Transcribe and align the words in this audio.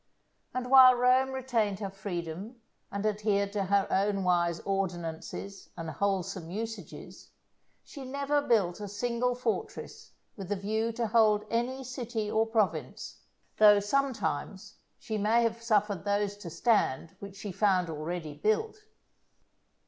And 0.51 0.71
while 0.71 0.95
Rome 0.95 1.29
retained 1.29 1.77
her 1.79 1.91
freedom, 1.91 2.55
and 2.91 3.05
adhered 3.05 3.53
to 3.53 3.65
her 3.65 3.85
own 3.91 4.23
wise 4.23 4.59
ordinances 4.61 5.69
and 5.77 5.91
wholesome 5.91 6.49
usages, 6.49 7.29
she 7.83 8.03
never 8.03 8.41
built 8.41 8.79
a 8.79 8.87
single 8.87 9.35
fortress 9.35 10.13
with 10.35 10.49
the 10.49 10.55
view 10.55 10.91
to 10.93 11.05
hold 11.05 11.45
any 11.51 11.83
city 11.83 12.31
or 12.31 12.47
province, 12.47 13.19
though, 13.57 13.79
sometimes, 13.79 14.77
she 14.97 15.19
may 15.19 15.43
have 15.43 15.61
suffered 15.61 16.03
those 16.03 16.35
to 16.37 16.49
stand 16.49 17.15
which 17.19 17.35
she 17.35 17.51
found 17.51 17.87
already 17.87 18.33
built. 18.33 18.79